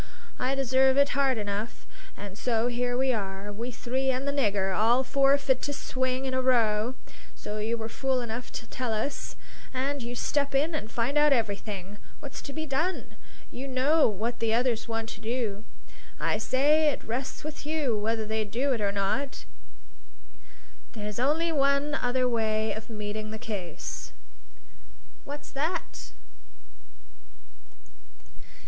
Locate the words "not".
18.91-19.45